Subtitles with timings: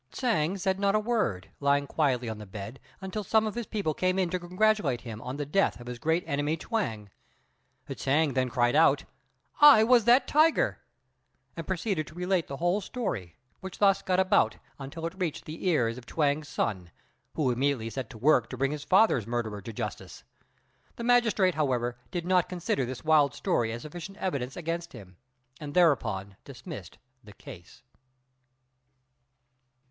[0.11, 3.93] Hsiang said not a word, lying quietly on the bed until some of his people
[3.93, 7.11] came in to congratulate him on the death of his great enemy Chuang.
[7.87, 9.03] Hsiang then cried out,
[9.59, 10.79] "I was that tiger,"
[11.55, 15.67] and proceeded to relate the whole story, which thus got about until it reached the
[15.67, 16.89] ears of Chuang's son,
[17.35, 20.23] who immediately set to work to bring his father's murderer to justice.
[20.95, 25.17] The magistrate, however, did not consider this wild story as sufficient evidence against him,
[25.59, 27.83] and thereupon dismissed the case.